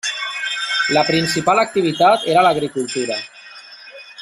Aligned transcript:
La 0.97 1.03
principal 1.09 1.61
activitat 1.65 2.25
era 2.33 2.45
l'agricultura. 2.49 3.21